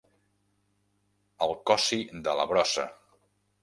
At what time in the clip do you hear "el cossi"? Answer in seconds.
1.49-2.03